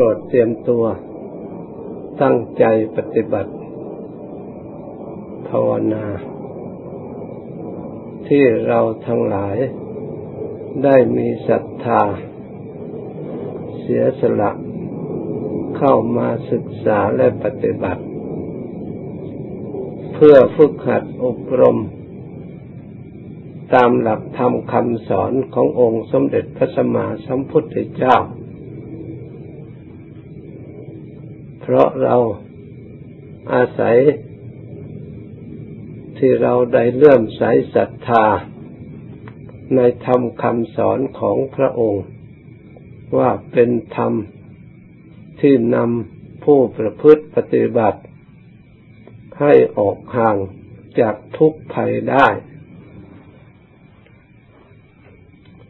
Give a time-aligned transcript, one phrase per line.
[0.00, 0.84] รดเตรียมตัว
[2.22, 2.64] ตั้งใจ
[2.96, 3.52] ปฏิบัติ
[5.48, 6.06] ภาวนา
[8.28, 9.56] ที่เราทั้งหลาย
[10.84, 12.02] ได้มีศรัทธา
[13.78, 14.50] เสียสละ
[15.76, 18.02] เข้ามาศึกษาและปฏิบัติ
[20.14, 21.78] เพื่อฝึกหัดอบรม
[23.74, 28.16] ตามหลักธรรมคำสอนขององค์สมเด็จพระสัมมาสัมพุทธเจ้า
[31.70, 32.16] เพราะเรา
[33.54, 33.96] อาศัย
[36.18, 37.42] ที่เราได้เลื่อมใส
[37.74, 38.24] ศรัทธา
[39.76, 42.04] ในธรรมคำสอนของพระองค์
[43.18, 44.12] ว่าเป็นธรรม
[45.40, 48.00] ที่นำผู้ประพฤติปฏิบัติ
[49.40, 50.36] ให้ออกห่าง
[51.00, 52.26] จากทุกภัยได้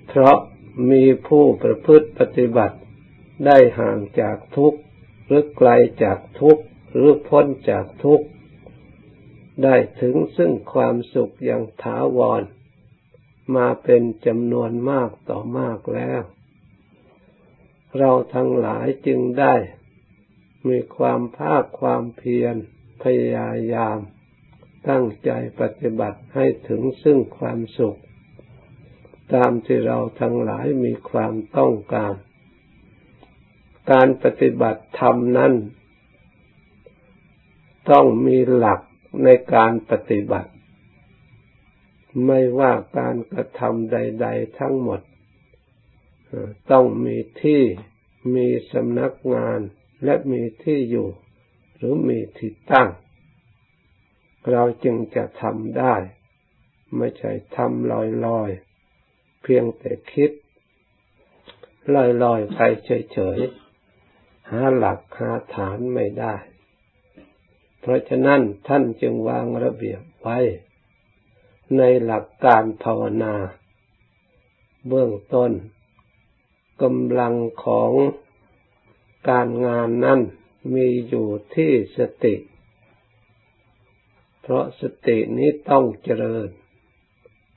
[0.08, 0.36] เพราะ
[0.90, 2.76] มีผู้ประพฤติปฏิบัติ
[3.46, 4.80] ได้ห่างจากทุกข์
[5.28, 5.70] หรือไกล
[6.02, 8.26] จากทุกข์หรือพ้นจากทุกข์
[9.62, 12.42] ได้ถึงซึ่งความสุขอย่างถาวร
[13.56, 16.22] มาเป็นจำนวนมากต่อมากแล้ว
[17.98, 19.54] เราทั้งหลายจึงได้
[20.68, 22.54] มีความภาคความเพียร
[23.02, 23.04] พ
[23.34, 23.98] ยายาม
[24.88, 27.98] ตั้งใจปฏิบัติให้ถึงซึ่งความสุข
[29.34, 32.14] ตามที่เราทั้งหลายมีความต้องการ
[33.90, 35.52] การปฏิบัติธรรมนั้น
[37.90, 38.80] ต้องมีหลัก
[39.24, 40.50] ในการปฏิบัติ
[42.26, 45.00] ไม่ว่าการกระทำใด ๆ ทั้งหมด
[46.70, 47.62] ต้องมีที่
[48.34, 49.60] มีสำนักงาน
[50.04, 51.08] และมีที่อยู่
[51.76, 52.88] หรือมีที่ตั้ง
[54.50, 55.94] เราจึงจะทำได้
[56.96, 57.92] ไม่ใช่ทำ
[58.26, 60.30] ลอยๆ เพียงแต่คิด
[61.94, 63.67] ลอยๆไปเฉยๆ
[64.50, 66.34] หาหลักหาฐานไม่ได้
[67.80, 70.38] เพราะฉะนั้นท่านจึงวางระเบียบไว้
[71.76, 73.34] ในหลักการภาวนา
[74.88, 75.52] เบื้องต้น
[76.82, 77.92] กำลังของ
[79.30, 80.20] การงานนั้น
[80.74, 82.34] มีอยู่ที่สติ
[84.40, 86.48] เพราะสตินี้ต้องเจริญ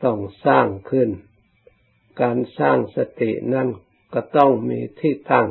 [0.03, 1.09] ต้องสร้างขึ้น
[2.21, 3.67] การสร้างสตินั้น
[4.13, 5.47] ก็ต้องมีที่ตั้ง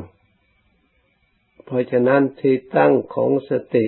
[1.71, 3.85] เพราะฉะนั้นที่ตั้งของสติ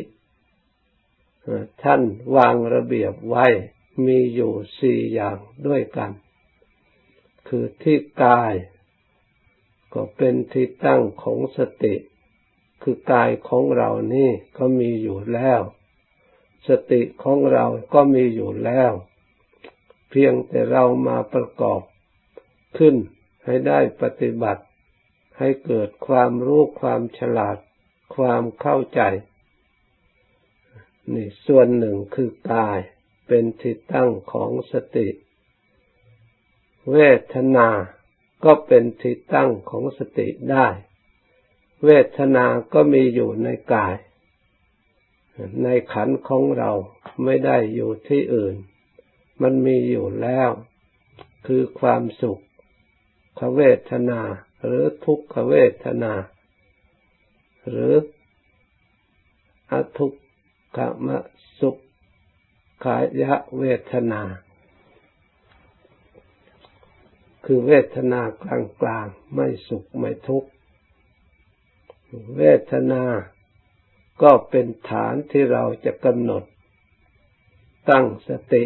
[1.83, 2.01] ท่าน
[2.35, 3.45] วางระเบียบไว้
[4.05, 6.11] มีอยู่สี่อย่างด้วยกัน
[7.47, 8.53] คือที่กาย
[9.94, 11.95] ก็เป็นที่ตั้งของสติ
[12.83, 15.61] คือกายของเรานี่ก็มีอยู่แล้ว
[16.67, 18.91] สติของเราก็มีอยู่แล้ว
[20.09, 21.81] เพียงแต่เรามาประกอบ
[22.77, 22.95] ขึ้น
[23.45, 24.63] ให้ได้ปฏิบัติ
[25.38, 27.57] ให้เกิดความรู้ความฉลาด
[28.16, 29.01] ความเข้าใจ
[31.13, 32.79] นี่ส่วนหนึ่งคือกาย
[33.28, 35.07] เป็นที่ตั้งของสติ
[36.91, 36.97] เว
[37.34, 37.69] ทนา
[38.44, 40.68] ก็เป็นที่ตั้งของสติได้
[41.85, 43.96] เวทนาก็มีอยู่ในกาย
[45.63, 46.72] ในขันของเรา
[47.24, 48.56] ไม่ได้อยู่ที่อื่น
[49.41, 50.50] มันมีอยู่แล้ว
[51.47, 52.41] คือความสุข
[53.40, 54.22] ขเวทนา
[54.63, 56.13] หรือทุกขเวทนา
[57.69, 57.94] หรือ
[59.72, 60.13] อทุก
[60.75, 61.07] ขม
[61.59, 61.75] สุข
[62.84, 64.22] ขายะเวทนา
[67.46, 70.50] คือเวทนากลางกลางไม่สุขไม่ทุกข์
[72.38, 72.41] เว
[72.72, 73.03] ทนา
[74.22, 76.44] ก็เป็นฐานที่เราจะกำหนด
[77.90, 78.63] ตั้งสติ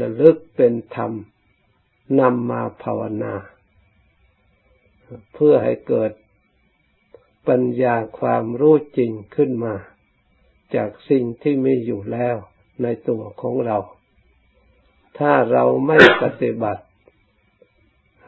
[0.00, 1.12] ระลึกเป็นธรรม
[2.20, 3.34] นำมาภาวนา
[5.34, 6.12] เพื่อให้เกิด
[7.50, 9.74] ปัญญาความรู้จริงขึ้นมา
[10.74, 12.36] จากสิ่งที่มีอยู่แล้ว
[12.82, 13.78] ในตัวของเรา
[15.18, 16.82] ถ้าเราไม่ปฏิบัติ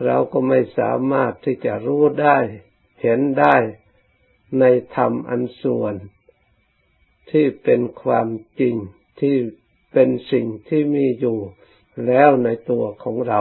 [0.04, 2.38] เราก็ไม่สามารถที่จะรู้ได้
[3.02, 3.56] เห็นได้
[4.60, 4.64] ใน
[4.96, 5.94] ธรรมอันส่วน
[7.30, 8.28] ที่เป็นความ
[8.60, 8.74] จริง
[9.20, 9.36] ที่
[9.92, 11.38] เป็นสิ่งที่มีอยู่
[12.06, 13.40] แล้วในตัวของเรา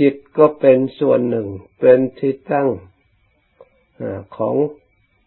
[0.00, 1.48] จิตก็เป็นส่วนหนึ่ง
[1.80, 2.68] เป็นที่ตั้ง
[4.36, 4.56] ของ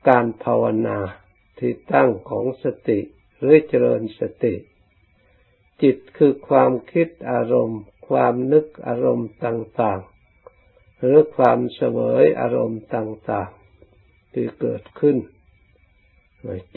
[0.07, 0.97] การภาวนา
[1.59, 2.99] ที่ตั้งของสติ
[3.37, 4.55] หรือเจริญสติ
[5.81, 15.17] จิตคือความคิดอารมณ์ ความนึกอารมณ์ต่างๆ หรือความเสวยอารมณ์ต่างๆ ที่เกิดขึ้น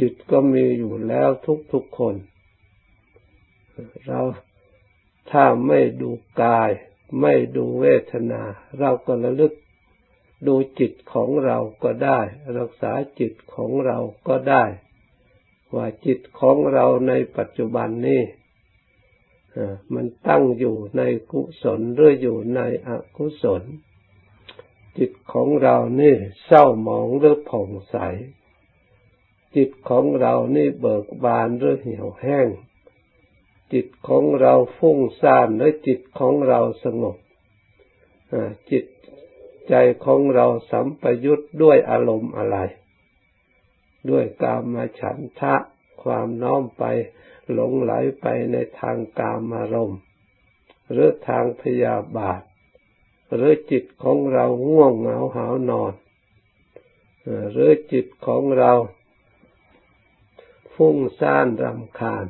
[0.01, 1.29] จิตก็มีอยู่แล้ว
[1.73, 2.15] ทุกๆคน
[4.07, 4.21] เรา
[5.31, 6.11] ถ้าไม่ดู
[6.43, 6.71] กาย
[7.21, 8.43] ไม่ดูเวทนา
[8.79, 9.53] เราก็ระลึก
[10.47, 12.21] ดูจิตของเราก็ได้
[12.59, 13.99] รักษาจิตของเรา
[14.29, 14.65] ก็ได้
[15.75, 18.23] ว่าจิตของเราในปัจจุบันนี้
[19.95, 21.03] มันตั้งอยู่ใน
[21.33, 23.62] กุศลหรืออยู่ในอกุศล
[24.99, 26.15] จิตของเรานี่
[26.45, 27.97] เศร้าหมองหรือผ่องใส
[29.57, 32.47] จิตของเรานี่เบิกบานหรือเหี่ยวแห้ง
[33.73, 37.17] จิตของเราฟุ้งซ่านหรือจิตของเราสงบ
[38.71, 38.85] จิต
[39.69, 39.75] ใจ
[40.05, 42.57] ของเราสัมปยุตด้วยอารมณ์อะไร
[44.11, 45.55] ด้วยกามฉันทะ
[46.03, 46.85] ความน้อมไป
[47.53, 50.01] หลงไหลไปในทางกามารมณ์
[50.91, 52.41] หรือทางพยาบาท
[53.35, 55.93] หรือจิตของเราง่วงเหงาหานอน
[57.53, 58.73] หรือจิตของเรา
[60.75, 62.27] ฟุ้งซ่านรำคาญ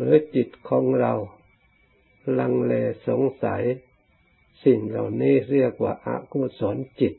[0.00, 1.12] หรือจิตของเรา
[2.38, 2.72] ลังเล
[3.06, 3.62] สงสัย
[4.64, 7.14] สิ่งเหล่านี้เรียกว่าอากุศลจิต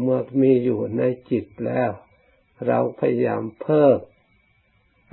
[0.00, 1.90] เมื่อมีอยู่ในจิตแล้ว
[2.66, 3.98] เราพยายามเพิ่ม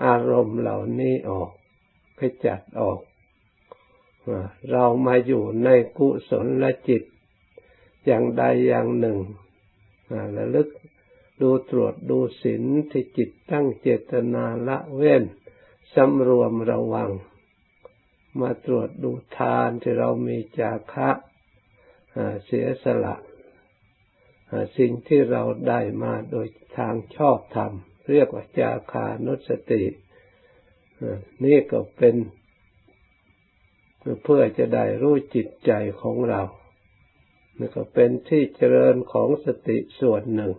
[0.06, 1.52] อารมณ์เหล่านี้ออก
[2.20, 3.00] ขจัดออก
[4.72, 7.04] เรามาอยู่ในกุศลและจิต
[8.06, 9.18] อย่างใดอย่างหนึ่ง
[10.38, 10.70] ระลึก
[11.42, 15.24] ดูตรวจดูศีลที่จิตตั้งเจตนาละเว้น
[15.96, 17.12] สำรวมระวัง
[18.40, 21.10] มาตรวจดูทานที่เรามีจาคะ
[22.46, 23.16] เสียสละ
[24.78, 26.48] สิ่งที่เราได้มาโดย
[26.78, 27.72] ทางชอบธรรม
[28.12, 29.84] เรียกว่าจาคานุสติ
[31.46, 32.16] นี่ก็เป็น
[34.24, 35.72] เพื่อจะได้รู้จิตใจ
[36.02, 36.42] ของเรา
[37.60, 40.54] นี่ก็เป็นที่เจริญของสติส่วนหนึ่ง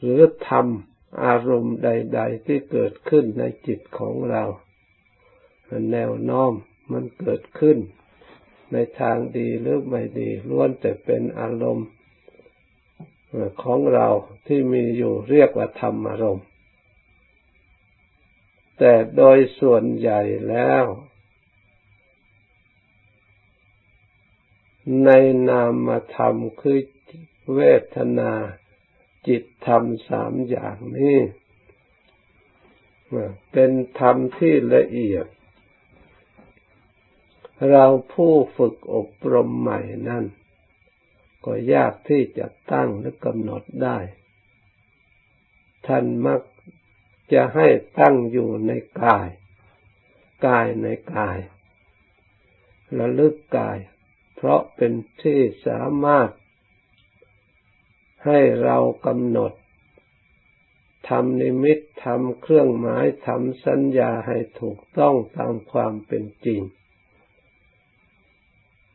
[0.00, 0.87] หรือทำ
[1.24, 4.44] อารมณ์ใด ๆ ที่เกิดขึ้นในจิตของเรา
[5.92, 6.52] แนวน้อม
[6.92, 7.78] มันเกิดขึ้น
[8.72, 11.88] ในทางดีหรือไม่ดีล้วนแต่เป็นอารมณ์
[13.62, 14.08] ของเรา
[14.46, 16.46] ที่มีอยู่เรียกว่าธรรมอารมณ์
[18.78, 20.84] แต่โดยส่วนใหญ่แล้ว
[25.04, 25.10] ใน
[25.48, 26.78] นามธรรมคือ
[27.54, 27.60] เว
[27.94, 28.32] ทนา
[29.28, 31.18] จิตธรรมสามอย่างนี้
[33.52, 33.70] เป็น
[34.00, 35.26] ธรรมที่ละเอียด
[37.70, 40.24] เราผู้ฝึกอบรมใหม่นั่น
[41.44, 43.98] ก็ยากที่จะตั้งและกำหนดได้
[45.86, 46.40] ท่านมัก
[47.32, 47.66] จะให้
[48.00, 48.72] ตั้งอยู่ใน
[49.02, 49.28] กาย
[50.46, 50.86] กายใน
[51.16, 51.38] กาย
[52.98, 53.78] ระลึกกาย
[54.36, 54.92] เพราะเป็น
[55.22, 56.28] ที่สามารถ
[58.24, 59.52] ให้เรากำหนด
[61.08, 66.60] ทำนิมิตทำเครื่องหมายทำสัญญาให้ถูกต้องตามความเป็นจริง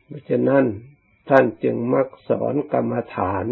[0.06, 0.64] เพราะฉะนั้น
[1.28, 3.46] ท่านจึงมักสอนกรรมฐาน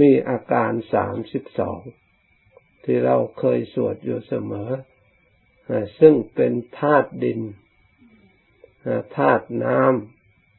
[0.00, 1.80] มีอาการสามสิบสอง
[2.84, 4.70] ที่เราเคยสวดอยู่เสมอ
[6.00, 7.40] ซึ่งเป็นธาตุดิน
[9.16, 9.80] ธาตุน้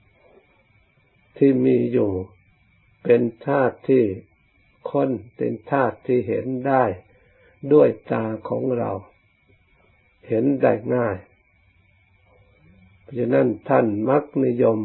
[0.10, 2.12] ำที่มีอยู่
[3.04, 4.04] เป็นธาตุที่
[4.90, 6.84] ค้นเป็นธาตุที่เห็นได้
[7.74, 8.92] ด้วยตาของเรา
[10.28, 11.18] เห็นได้ง่าย
[13.02, 14.80] เพราะฉะนั้นท่านมักนิยม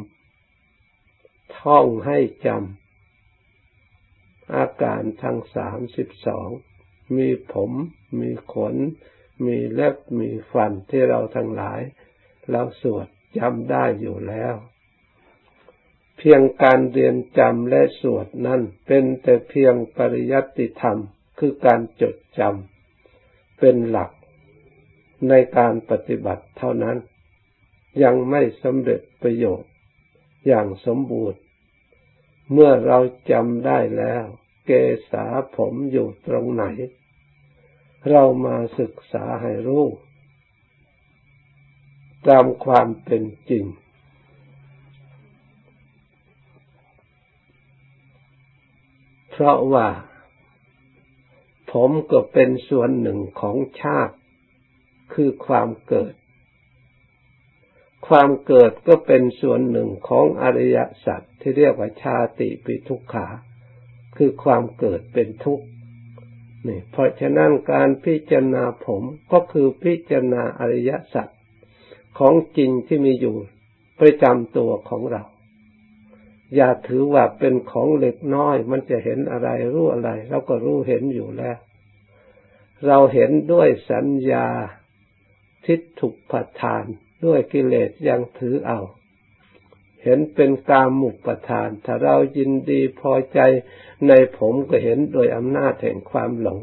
[1.59, 6.49] ท่องให้จำอาการทั้งสามสิบสอง
[7.17, 7.71] มีผม
[8.21, 8.75] มีขน
[9.47, 11.81] มีเล็บมีฟันที่เราทั้งหลาย
[12.51, 13.07] เราสวด
[13.39, 14.55] จำได้อยู่แล้ว
[16.19, 20.99] เพียงการเรียนจำและสวดนั้นเป็นแต่เพียงปริยัติธรรม
[21.39, 24.11] คือการจดจำเป็นหลัก
[25.29, 26.97] ในการปฏิบัติเท่านั้น
[28.03, 29.71] ยังไม่สำเร็จประโยชน์
[30.47, 31.41] อย่างสมบูรณ์
[32.53, 32.99] เมื่อเรา
[33.31, 34.25] จำได้แล้ว
[34.67, 34.71] เก
[35.11, 35.25] ษา
[35.57, 36.65] ผมอยู่ตรงไหน
[38.11, 39.87] เรามาศึกษาให้รู้
[42.29, 43.65] ตามความเป็นจริง
[49.41, 49.89] เพราะว่า
[51.73, 54.17] ผมก็เป็นส่วนหนึ่งของชาติ
[55.15, 56.15] คือความเกิด
[58.09, 63.27] ความเกิดก็เป็นส่วนหนึ่งของอริยสัจที่เรียกว่าชาติปิทุกขา
[64.17, 65.67] คือความเกิดเป็นทุกข์
[66.67, 69.03] นี่เพราะฉะนั้นการพิจารณาผม
[69.33, 71.29] ก็คือพิจารณาอริยสัจ
[72.19, 73.37] ของจริงที่มีอยู่
[74.01, 75.25] ประจำตัวของเรา
[76.57, 81.59] อย่าถือว่าเป็นของเล็กน้อย มันจะเห็นอะไรรู้อะไร เราก็รู้เห็นอยู่แล้ว
[82.87, 84.47] เราเห็นด้วยสัญญา
[85.67, 86.85] ทิฏฐุปทาน
[87.25, 88.81] ด้วยกิเลสยังถือเอา
[90.03, 93.41] เห็นเป็นกามุปทาน ถ้าเรายินดีพอใจ
[94.09, 96.61] ในผมก็เห็นโดยอำนาจแห่งความหลง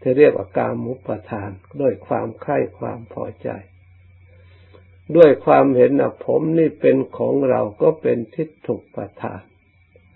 [0.00, 3.48] ที่เรียกว่ากามุปทาน ด้วยความใคร่ความพอใจ
[5.16, 9.42] ด้วยความเห็นว่าผมนี่เป็นของเราก็เป็นทิฏฐุปทาน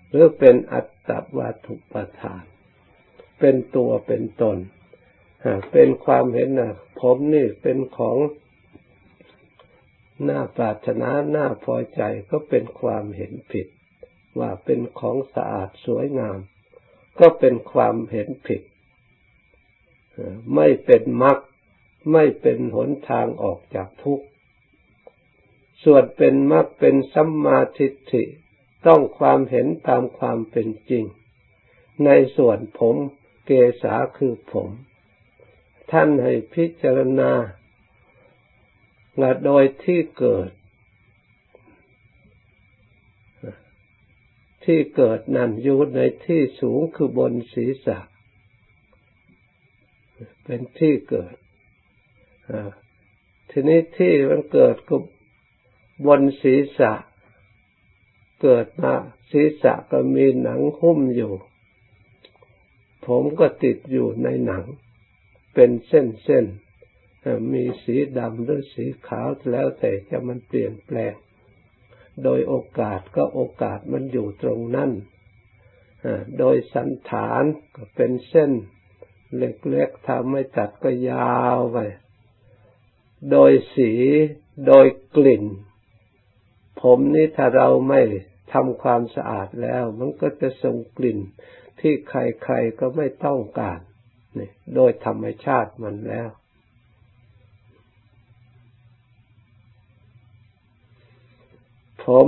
[0.09, 2.43] หรือเป็นอัตตวัตถุปทาน
[3.39, 4.57] เป็นตัวเป็นตน
[5.71, 8.17] เป็นความเห็นนะผมนี่เป็นของ
[10.23, 13.67] หน้าปรารถนาหน้าพอใจก็เป็นความเห็นผิด
[14.39, 16.39] ว่าเป็นของสะอาดสวยงาม
[17.19, 18.61] ก็เป็นความเห็นผิด
[20.55, 21.37] ไม่เป็นมรรค
[22.11, 24.25] ไม่เป็นหนทางออกจากทุกข์
[25.83, 28.23] ส่วนเป็นมรรคเป็นสัมมาทิฏฐิ
[28.87, 31.05] ต้องความเห็นตามความเป็นจริง
[32.05, 32.95] ในส่วนผม
[33.45, 34.69] เกษาคือผม
[35.91, 37.31] ท่านให้พิจารณา
[39.19, 40.49] ว่าโดยที่เกิด
[44.65, 47.99] ที่เกิดนั้นอยู่ในที่สูงคือบนศีรษะ
[50.43, 51.35] เป็นที่เกิด
[53.49, 54.95] ทีนี้ที่มันเกิดก็
[56.05, 56.93] บนศีรษะ
[58.41, 58.93] เกิดมา
[59.31, 61.33] ศีรษะก็มีหนังหุ้มอยู่
[63.07, 64.63] ผมก็ติดอยู่ในหนัง
[65.53, 71.13] เป็นเส้นๆ มีสีดำหรือสีขาวแล้วแต่จะมันเปลี่ยนแปลง
[72.23, 74.91] โดยโอกาสก็โอกาสมันอยู่ตรงนั้น
[76.39, 77.43] โดยสันฐาน
[77.75, 78.51] ก็เป็นเส้น
[79.37, 81.77] เล็กๆทำไม่ตัดก็ยาวไป
[83.31, 83.91] โดยสี
[84.67, 85.43] โดยกลิ่น
[86.83, 88.01] ผมนี่ถ้าเราไม่
[88.53, 91.19] ทำความสะอาดแล้ว มันก็จะส่งกลิ่น
[91.79, 93.79] ที่ใครๆก็ไม่ต้องการ
[94.39, 96.29] นี่โดยธรรมชาติมันแล้ว
[102.05, 102.27] ผม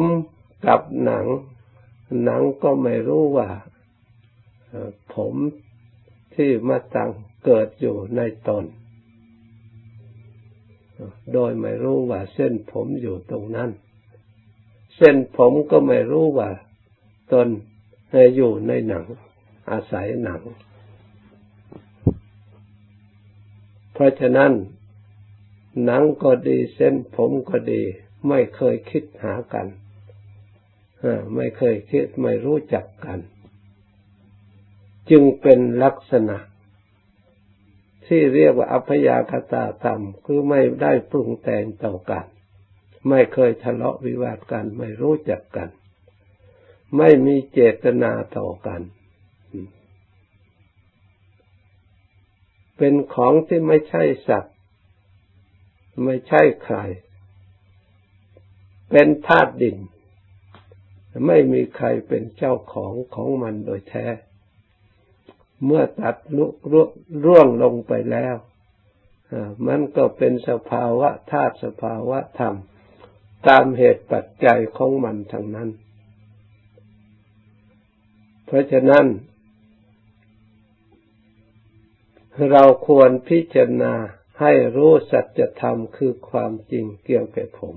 [0.66, 1.26] กับหนัง
[2.24, 3.50] หนังก็ไม่รู้ว่า
[5.16, 5.34] ผม
[6.36, 7.12] ที่มาตั้ง
[7.46, 8.66] เกิดอยู่ในตน
[11.34, 13.70] โดยไม่รู้ว่าเส้นผมอยู่ตรงนั้น
[14.96, 16.50] เส้นผมก็ไม่รู้ว่า
[17.32, 17.48] ตน
[18.36, 19.06] อยู่ในหนัง
[19.72, 20.42] อาศัยหนัง
[23.94, 24.52] เพราะฉะนั้น
[25.84, 27.82] หนังก็ดีเส้นผมก็ดี
[28.28, 29.68] ไม่เคยคิดหากัน
[31.36, 33.20] ไม่เคยคิดไม่รู้จักกัน
[35.10, 36.38] จึงเป็นลักษณะ
[38.08, 42.26] ที่เรียกว่าอัพยาคตาธรรมคือไม่ได้ปรุงแต่งต่อกัน
[43.10, 45.70] ไม่เคยทะเลาะวิวาทกัน ไม่รู้จักกัน
[46.98, 48.82] ไม่มีเจตนาต่อกัน
[52.78, 54.56] เป็นของที่ไม่ใช่สัตว์
[56.04, 56.78] ไม่ใช่ใคร
[58.92, 59.78] เป็นธาตุดิน
[61.28, 64.06] ไม่มีใครเป็นเจ้าของของมันโดยแท้
[65.66, 66.90] เมื่อตัดลุก
[67.26, 68.36] ร่วงลงไปแล้ว
[69.68, 72.56] มันก็เป็นสภาวะธาตุสภาวะธรรม
[73.48, 75.70] ตามเหตุปัจจัยของมันทั้งนั้น
[78.46, 79.06] เพราะฉะนั้น
[82.52, 83.94] เราควรพิจารณา
[84.40, 87.76] ให้รู้สัจธรรมคือความจริงเกี่ยวกับผม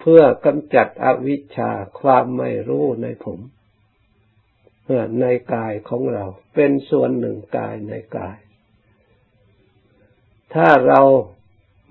[0.00, 1.70] เพื่อกำจัดอวิชชา
[2.00, 3.40] ความไม่รู้ในผม
[5.20, 8.38] ในกายของเราเป็นส่วนหนึ่งกายในกาย
[10.54, 11.00] ถ้าเรา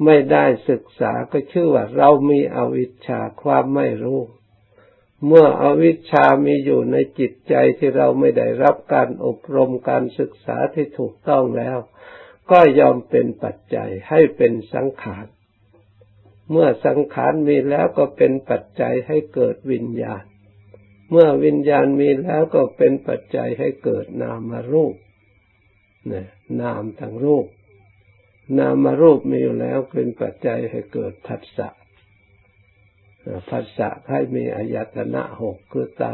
[0.04, 4.22] ไม่ได้ศึกษาก็ชื่อว่าเรามีอวิชชาความไม่รู้
[5.28, 11.78] เมื่ออวิชชามีอยู่ในจิตใจที่เราไม่ได้รับการอบรมการศึกษาที่ถูกต้องแล้ว
[12.52, 15.26] ก็ยอมเป็นปัจจัยให้เป็นสังขาร
[16.52, 20.24] เมื่อสังขารมีแล้วก็เป็นปัจจัยให้เกิดวิญญาณ
[21.12, 24.96] เมื่อวิญญาณมีแล้วก็เป็นปัจจัยให้เกิดนามรูป
[26.08, 26.28] เนี่ย
[26.62, 27.46] นามทั้งรูป
[28.58, 31.70] นามารูปมีอยู่แล้วเป็นปัจจัยให้เกิดผัสสะ
[33.50, 36.14] ภาษาให้มีอายตนะหกคือตา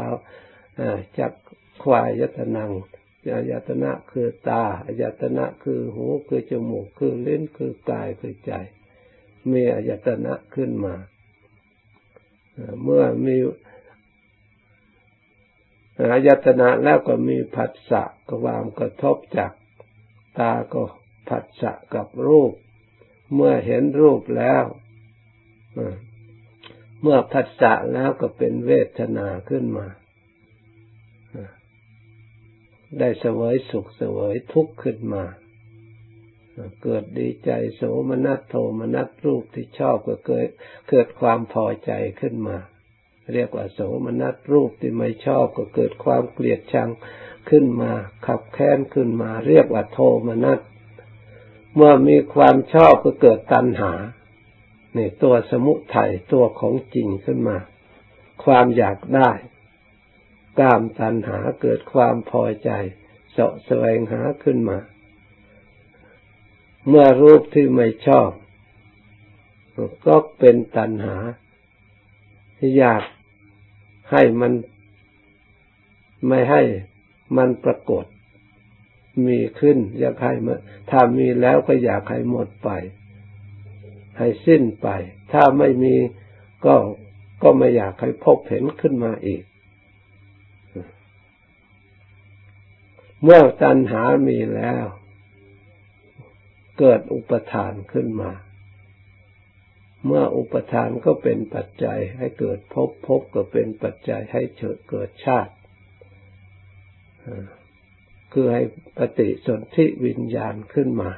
[1.18, 1.32] จัก
[1.82, 2.70] ควายตนัง
[3.36, 8.52] อายตนะคือตาอายตนะคือหูคือจมูกคือเลิ้นคือกายคือใจ
[9.52, 10.94] มีอายตนะขึ้นมา
[12.82, 13.36] เมื่อมี
[16.12, 19.52] อายตนะแล้วก็มีผัสสะความกระทบจาก
[20.38, 20.82] ตาก็
[21.28, 22.52] ผัสสะกับรูป
[23.34, 24.64] เมื่อเห็นรูปแล้ว
[27.02, 29.86] เมื่อผัสสะแล้วก็เป็นเวทนาขึ้นมา
[32.98, 35.24] ได้เสวยสุขเสวยทุกข์ขึ้นมา
[36.82, 40.48] เกิดดีใจโสมนัสโทมนัสรูปที่ชอบก็เกิด
[40.90, 42.56] เกิดความพอใจขึ้นมา
[43.32, 46.90] เรียกว่าโสมนัสรูปที่ไม่ชอบก็เกิดความเกลียดชัง
[47.50, 47.92] ขึ้นมา
[48.26, 49.98] ขับแค้นขึ้นมา เรียกว่าโท
[50.28, 50.60] มนัส
[51.74, 53.92] เมื่อมีความชอบก็เกิดตัณหา
[54.94, 57.58] เนี่ตัวสมุทัยตัวของจริงขึ้นมา
[58.44, 59.30] ความอยากได้
[60.60, 62.70] กามตัณหาเกิดความพอใจ
[63.30, 64.78] เสาะแสวงหาขึ้นมา
[66.88, 68.30] เมื่อรูปที่ไม่ชอบ
[70.06, 71.16] ก็เป็นตัณหา
[72.78, 73.02] อยาก
[74.10, 74.52] ให้มัน
[76.28, 76.62] ไม่ให้
[77.36, 78.04] มันปรากฏ
[79.26, 80.58] มีขึ้น อยากให้มัน
[80.90, 82.70] ถ้ามีแล้วก็อยากให้หมดไป
[84.18, 84.88] ให้สิ้นไป
[85.32, 85.94] ถ้าไม่มี
[86.64, 86.74] ก็
[87.42, 89.42] ก็ไม่อยากให้พบเห็นขึ้นมาอีก
[93.22, 94.84] เมื่อตัณหามีแล้ว
[96.78, 98.32] เกิดอุปทานขึ้นมา
[100.06, 104.42] เมื่ออุปทานก็เป็นปัจจัยให้เกิดพภพบก็เป็นปัจจัยให้
[104.90, 105.54] เกิดชาติ
[108.32, 108.62] คือให้
[108.98, 111.10] ปฏิสนธิวิญญาณขึ้นมา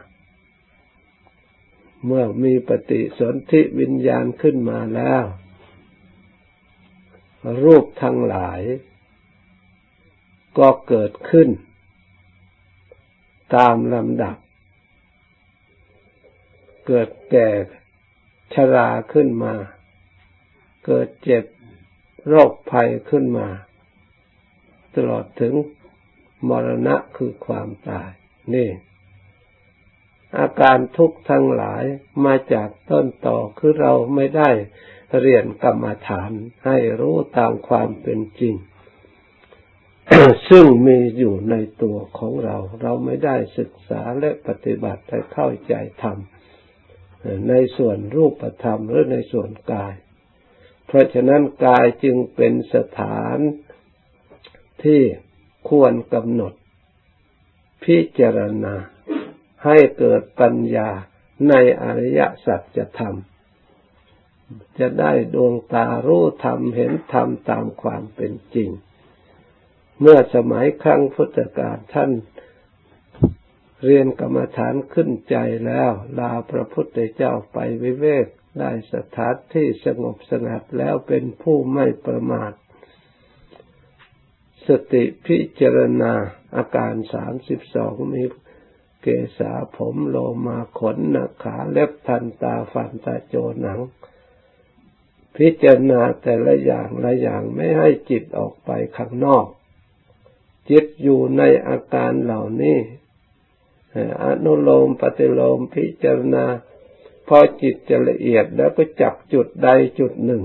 [2.06, 5.24] เมื่อมีปฏิสนธิวิญญาณขึ้นมาแล้ว
[7.64, 8.60] รูปทั้งหลาย
[10.58, 11.48] ก็เกิดขึ้น
[13.54, 14.36] ตามลำดับ
[16.86, 17.48] เกิดแก่
[18.54, 19.54] ชราขึ้นมา
[20.86, 21.44] เกิดเจ็บ
[22.28, 23.48] โรคภัยขึ้นมา
[24.94, 25.54] ตลอดถึง
[26.48, 28.10] มรณะคือความตาย
[28.54, 28.70] นี่
[30.38, 31.84] อาการทุกข์ทั้งหลาย
[32.24, 34.50] มาจากต้นต่อคือเราไม่ได้
[35.20, 36.30] เรียนกรรมฐาน
[36.64, 38.54] ให้รู้ตามความเป็นจริง
[40.48, 46.18] ซึ่งมีอยู่ในตัวของเรา เราไม่ได้ศึกษาและปฏิบัติให้เข้าใจธรรม
[47.48, 49.94] ในส่วนรูปธรรมหรือในส่วนกาย
[50.86, 53.38] เพราะฉะนั้นกายจึงเป็นสถาน
[54.84, 55.02] ที่
[55.68, 56.52] ควรกำหนด
[57.84, 58.74] พิจารณา
[59.64, 60.88] ให้เกิดปัญญา
[61.48, 63.16] ในอริยสัจธรรม
[64.78, 68.70] จะได้ดวงตารู้ธรรมเห็นธรรมตามความเป็นจริง
[70.00, 72.10] เมื่อสมัยครั้งพุทธกาลท่าน
[73.84, 78.26] เรียนกรรมฐานขึ้นใจแล้ว ลาพระพุทธเจ้าไปวิเวก
[78.58, 82.52] ได้สถานที่สงบสงัดแล้วเป็นผู้ไม่ประมาท
[84.68, 86.12] สติพิจารณา
[86.56, 88.22] อาการสามสิบสองมี
[89.02, 89.06] เก
[89.38, 93.80] ษาผมโลมาขนนาขาเล็บทันตาฟันตาโจหนัง
[95.36, 99.46] พิจารณาแต่ละอย่างละอย่างไม่ให้จิตออกไปข้างนอก
[100.70, 102.78] จิตอยู่ในอาการเหล่านี้
[104.24, 106.44] อนุโลมปฏิโลมพิจารณา
[107.28, 110.44] พอจิตจะละเอียดแล้วก็จับจุดใดจุดหนึ่ง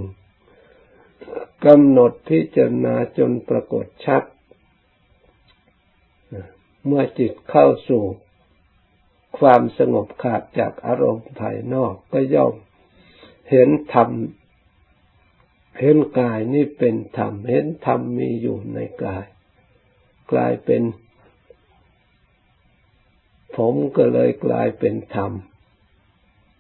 [1.66, 4.24] กำหนดพิจารณาจนปรากฏชัด
[6.86, 8.04] เมื่อจิตเข้าสู่
[9.40, 12.54] ความสงบขาดจากอารมณ์ภายนอกก็ย่อม
[13.52, 14.10] เห็นธรรม
[15.80, 19.26] เห็นกายนี่เป็นธรรม เห็นธรรมมีอยู่ในกาย
[20.32, 20.82] กลายเป็น
[23.56, 25.32] ผมก็เลยกลายเป็นธรรม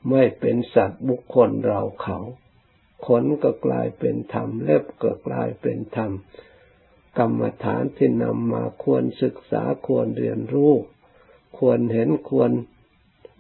[0.10, 2.18] ไม่เป็นสัตว์บุคคลเราเขา
[3.06, 6.12] ขนก็กลายเป็นธรรม เล็บก็กลายเป็นธรรม
[7.18, 10.74] กรรมฐานที่นำมาควรศึกษาควรเรียนรู้
[11.60, 12.52] ควรเห็นควร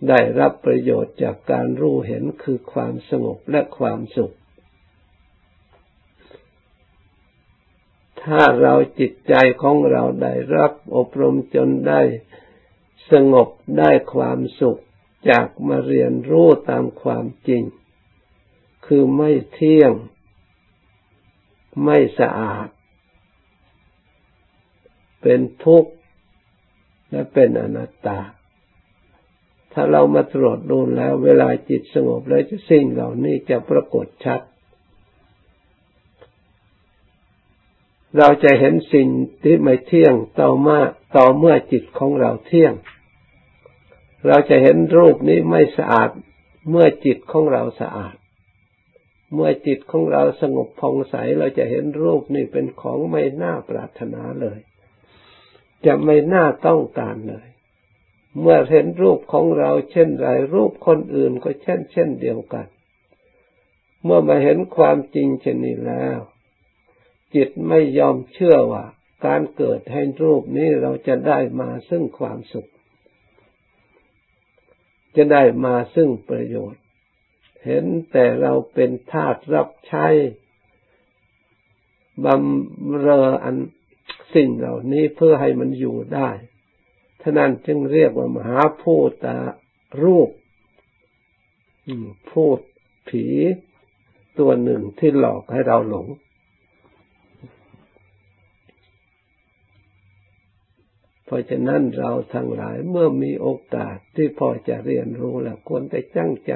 [0.09, 4.33] ได้รับประโยชน์จากการรู้เห็นคือความสงบและความสุข
[8.23, 12.01] ถ้าเราจิตใจของเราได้รับอบรมจนได้
[13.11, 14.81] สงบได้ความสุข
[15.29, 17.63] จากมาเรียนรู้ตามความจริง
[18.91, 19.93] คือไม่เที่ยง
[21.83, 22.67] ไม่สะอาด
[25.21, 25.91] เป็นทุกข์
[27.09, 28.19] และเป็นอนัตตา
[29.73, 34.41] ถ้าเรามาตรวจดูแล้ว เวลาจิตสงบแล้วจะสิ่งเหล่านี้จะปรากฏชัด
[38.17, 39.07] เราจะเห็นสิ่ง
[39.43, 40.79] ที่ไม่เที่ยงต่อมา
[41.15, 42.73] ต่อเมื่อจิตของเราเที่ยง
[44.27, 46.09] เราจะเห็นรูปนี้ไม่สะอาด
[46.69, 48.15] เมื่อจิตของเราสะอาด
[49.33, 54.59] เมื่อจิตของเราสงบผ่องใสเราจะเห็นรูปนี้เป็นของไม่น่าปรารถนาเลย
[55.85, 57.47] จะไม่น่าต้องการเลย
[58.39, 62.67] เมื่อเห็นรูปของเราเช่นไรรูปคนอื่นก็เช่น เช่นเดียวกัน
[64.03, 66.19] เมื่อมาเห็นความจริงเช่นนี้แล้ว
[67.35, 68.85] จิตไม่ยอมเชื่อว่า
[69.25, 72.69] การเกิดให้รูปนี้เราจะได้มาซึ่งความสุข
[75.15, 76.81] จะได้มาซึ่งประโยชน์
[77.65, 80.07] เห็นแต่เราเป็นทาสรับใช้
[82.25, 83.55] บำเรออัน
[84.35, 86.29] สิ่งเหล่านี้เพื่อให้มันอยู่ได้
[87.21, 89.37] ท่านั้นจึงเรียกว่ามหาพูตา
[90.03, 90.29] รูป
[92.31, 92.59] พูด
[93.09, 93.25] ผี
[94.39, 96.07] ตัวหนึ่งที่หลอกให้เราหลง
[101.25, 106.53] เพราะฉะนั้นเราทั้งหลายเมื่อมีโอกาสที่พอจะเรียนรู้แล้วควรจะตั้งใจ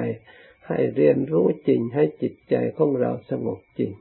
[0.68, 3.92] ให้เรียนรู้จริงให้จิตใจของเราสงบจริง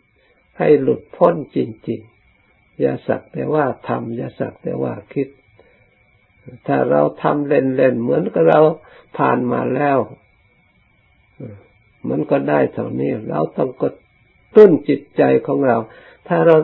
[0.59, 2.01] ให้หลุดพ้นจริง
[2.41, 5.29] ๆ อย่าสักแต่ว่าทำอย่าสักแต่ว่าคิด
[6.67, 8.61] ถ้าเราทำเล่นๆเหมือนกับเรา
[9.19, 9.99] ผ่านมาแล้ว
[12.09, 13.95] มันก็ได้เท่านี้ เราต้องกด
[14.57, 15.79] ตุ้นจิตใจของเรา
[16.29, 16.57] ถ้าเรา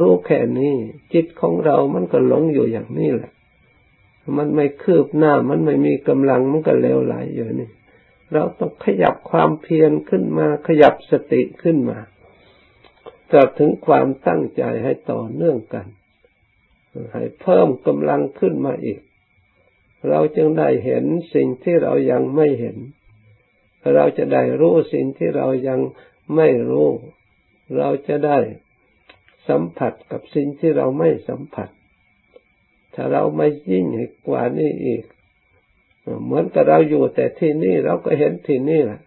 [0.00, 0.74] รู้แค่นี้
[1.14, 3.32] จิตของเรามันก็หลงอยู่อย่างนี้แหละ
[4.36, 7.68] มันไม่คืบหน้า มันไม่มีกำลัง มันก็เลวไหลอยู่นี่
[8.34, 11.98] เราต้องขยับความเพียรขึ้นมา ขยับสติขึ้นมา
[13.30, 15.86] ตราบถึงความตั้งใจให้ต่อเนื่องกัน
[17.12, 19.00] ให้เพิ่มกำลังขึ้นมาอีก
[20.08, 22.76] เราจึงได้เห็นสิ่งที่เรายังไม่เห็น
[23.94, 25.80] เราจะได้รู้สิ่งที่เรายัง
[26.36, 26.88] ไม่รู้
[27.76, 28.38] เราจะได้
[29.48, 31.68] สัมผัสกับสิ่งที่เราไม่สัมผัส
[32.94, 33.84] ถ้าเราไม่ยิ่ง
[34.28, 35.04] กว่านี้อีก
[36.24, 39.00] เหมือนกับเราอยู่แต่ที่นี่เราก็เห็นที่นี่แหละ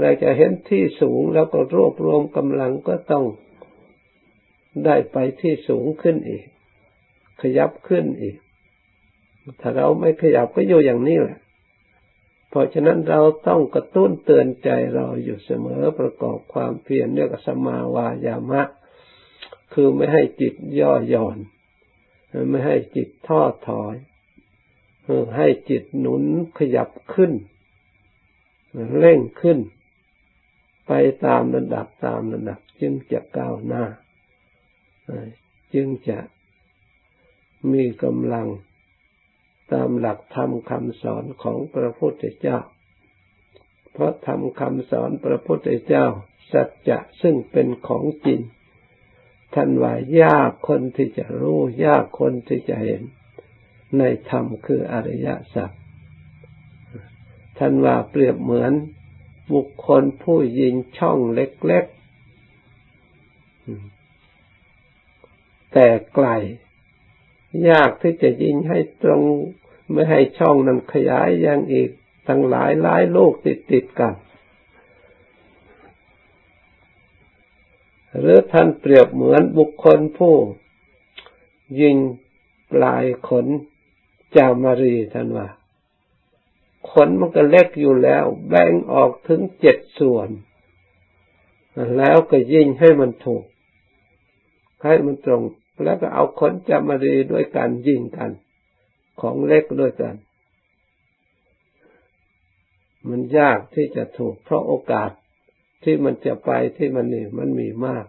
[0.00, 3.24] เราจะเห็นที่สูงแล้วก็รวบรวมกำลังก็ต้อง
[4.84, 6.44] ได้ไปที่สูงขึ้นอีก
[7.40, 8.36] ขยับขึ้นอีก
[9.60, 11.38] ถ้าเราไม่ขยับก็อยู่อย่างนี้แหละ
[12.50, 18.62] เพราะฉะนั้นเราต้องกระตุ้นเตือนใจเราอยู่เสมอประกอบความเพียรเรียกสมาวายามะ
[19.72, 21.38] คือไม่ให้จิตย่อหย่อน
[22.50, 23.94] ไม่ให้จิตท้อถอย
[25.36, 26.22] ให้จิตหนุน
[26.58, 27.32] ขยับขึ้น
[28.98, 29.58] เร่งขึ้น
[30.86, 30.92] ไป
[31.26, 33.84] ตามระดับตามระดับ จึงจะก้าวหน้า
[35.74, 36.18] จึงจะ
[37.72, 38.48] มีกำลัง
[39.72, 42.58] ตามหลักธรรมคำสอนของพระพุทธเจ้า
[43.92, 46.06] เพราะธรรมคำสอนพระพุทธเจ้า
[46.52, 48.40] สัจจะซึ่งเป็นของจริง
[49.54, 53.02] ท่านว่ายากคนที่จะรู้ ยากคนที่จะเห็น
[53.98, 55.70] ในธรรมคืออริยสัจ
[57.58, 58.72] ท่านว่าเปรียบเหมือน
[59.54, 61.94] บุคคลผู้ยิงช่องเล็กๆ
[65.72, 66.28] แต่ไกล
[67.70, 69.22] ยากที่จะยิงให้ตรง
[69.92, 71.90] ไม่ให้ช่องนั้นขยายยังอีก
[72.28, 74.14] ตั้งหลายหลายโลกติดติดกัน
[78.18, 80.36] หรือท่านเปรียบเหมือนบุคคลผู้
[81.80, 81.96] ยิง
[82.72, 83.46] ปลายขน
[84.36, 85.48] จามารีท่านว่า
[86.90, 90.28] ขนมันก็เล็กอยู่แล้ว แบ่งออกถึงเจ็ดส่วน
[91.96, 93.44] แล้วก็ยิงให้มันถูก
[94.84, 95.42] ให้มันตรง
[95.84, 98.30] แล้วก็เอาขนจามารีด้วยการยิงกัน
[99.20, 100.14] ของเล็กด้วยกัน
[103.08, 105.10] มันยากที่จะถูก เพราะโอกาส
[105.84, 108.06] ที่มันจะไปที่มันนี่มันมีมาก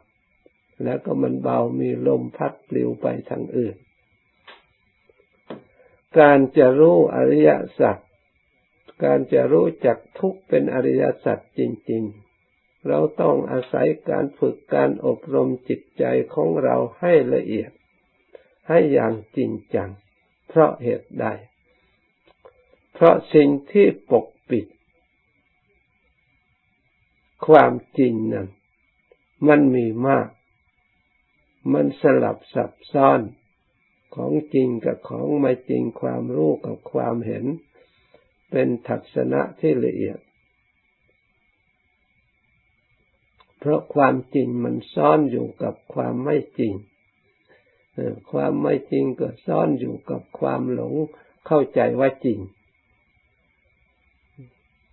[0.84, 3.76] แล้วก็มันเบามีลมพัดปลิวไปทางอื่น
[6.20, 7.50] การจะรู้อริย
[7.80, 7.98] สัจ
[9.04, 12.04] การจะรู้จักทุกเป็นอริยสัจจริง
[12.46, 16.04] ๆ เราต้องอาศัยการฝึกการอบรมจิตใจ
[16.34, 17.72] ของเราให้ละเอียด
[18.68, 19.90] ให้อย่างจริงจัง
[20.48, 21.26] เพราะเหตุใด
[22.94, 24.66] เพราะสิ่งที่ปกปิด
[27.48, 28.48] ความจริงนั้น
[29.48, 30.30] มันมีมาก
[31.74, 33.20] มันสลับซับซ้อน
[34.18, 37.46] ของจริงกับของไม่จริงความรู้กับความเห็น
[38.52, 40.20] เป็นทัศนะที่ละเอียด
[43.60, 46.74] เพราะความจริงมันซ่อนอยู่กับความไม่จริง
[48.32, 50.94] ความไม่จริงก็ซ่อนอยู่กับความหลง
[51.48, 52.40] เข้าใจว่าจริง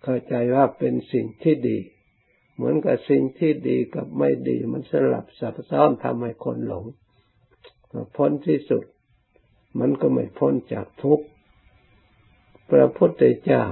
[0.03, 1.77] เข้าใจว่าเป็นสิ่งที่ดี
[2.55, 6.85] เหมือนกับสิ่งที่ดีกับไม่ดี มันสลับซับซ้อนทำให้คนหลง
[8.15, 8.83] พ้นที่สุด
[9.79, 11.25] มันก็ไม่พ้นจากทุกข์
[12.69, 13.63] พระพุทธเจ้า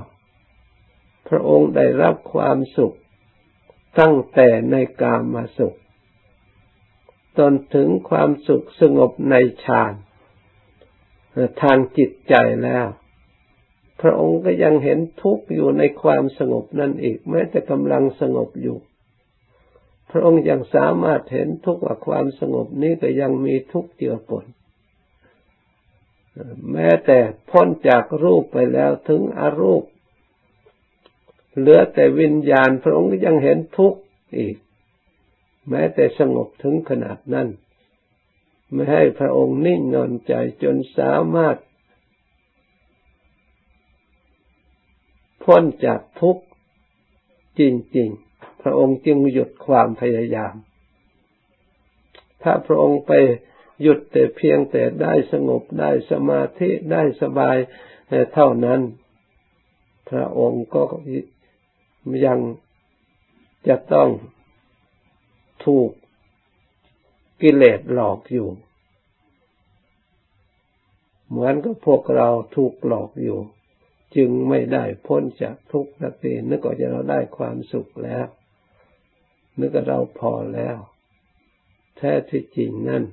[1.28, 2.96] พระองค์ได้รับความสุข
[4.00, 5.78] ตั้งแต่ในกามาสุข
[7.38, 9.94] จนถึงความสุขสงบในฌาน
[11.62, 12.88] ทางจิตใจแล้ว
[14.02, 18.78] พระองค์ก็ยังเห็นทุกข์อยู่ในความสงบนั่นอีก แม้แต่กำลังสงบอยู่
[20.12, 24.46] พระองค์ยังสามารถเห็นทุกข์ว่าความสงบนี้ก็ยังมีทุกข์เจือปน
[26.72, 27.20] แม้แต่
[27.50, 29.84] พ้นจากรูปไปแล้วถึงอรูป
[31.58, 34.00] เหลือแต่วิญญาณพระองค์ยังเห็นทุกข์
[34.38, 34.56] อีก
[35.70, 37.48] แม้แต่สงบถึงขนาดนั้น
[38.72, 41.58] ไม่ให้พระองค์นิ่งนอนใจจนสามารถ
[45.44, 46.44] พ้นจากทุกข์
[47.60, 47.62] จ
[47.98, 50.56] ริง ๆ พระองค์จึงหยุดความพยายาม
[52.44, 53.12] ถ้าพระองค์ไป
[53.82, 57.58] หยุดแต่เพียงแต่ได้สงบได้สมาธิได้สบาย
[58.34, 58.82] เท่านั้น
[60.10, 60.84] พระองค์ก็
[62.26, 62.40] ยัง
[63.68, 64.10] จะต้อง
[65.66, 65.90] ถูก
[67.42, 68.50] กิเลสหลอกอยู่
[71.30, 73.40] เหมือนกับพวกเราถูกหลอกอยู่
[74.16, 78.26] จึงไม่ได้พ้นจากทุกข์นักตีนึกว่าจะเราได้ความสุขแล้ว
[79.60, 80.78] นึกว่าเราพอแล้ว
[81.98, 83.04] แท้ที่จริงนั่น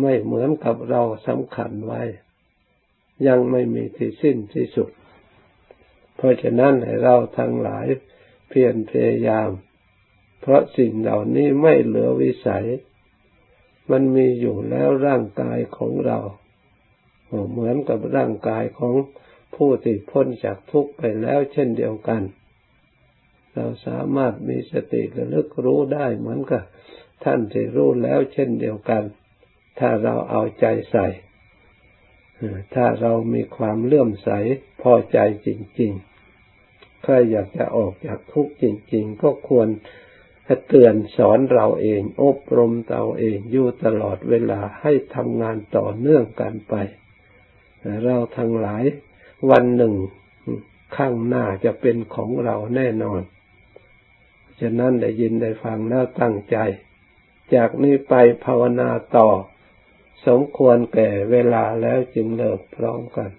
[0.00, 2.02] ไม่เหมือนกับเราสำคัญไว้
[3.26, 4.90] ยังไม่มีที่สิ้นที่สุด
[6.16, 7.86] เพราะฉะนั้นให้เราทั้งหลาย
[8.48, 9.50] เพียรพยายาม
[10.40, 12.66] เพราะสิ่งเหล่านี้ไม่เหลือวิสัย
[13.90, 16.18] มันมีอยู่แล้วร่างกายของเรา
[17.50, 18.94] เหมือนกับร่างกายของ
[19.54, 22.22] ผู้ที่พ้นจากทุกข์ไปแล้วเช่นเดียวกัน
[23.54, 26.62] เราสามารถมีสติระลึกรู้ได้เหมือนกับ
[27.24, 29.02] ท่านที่รู้แล้วเช่นเดียวกัน
[29.78, 31.06] ถ้าเราเอาใจใส่
[32.74, 34.30] ถ้าเรามีความเลื่อมใส
[34.82, 35.48] พอใจจ
[35.80, 39.68] ริงๆใครอยากจะออกจากทุกข์จริง ๆ ก็ควร
[40.68, 46.74] เตือนสอนเราเอง อบรมเราเองอยู่ตลอดเวลาให้ทำงานต่อเนื่องกันไป
[48.04, 48.84] เราทั้งหลาย
[49.50, 49.94] วันหนึ่ง
[50.96, 53.20] ข้างหน้าจะเป็นของเราแน่นอน
[54.60, 56.56] ฉะนั้นได้ยินได้ฟังแล้วตั้งใจ
[57.54, 59.28] จากนี้ไปภาวนาต่อ
[60.26, 63.30] สมควรแก่เวลาแล้วจึงเลิกพร้อมกัน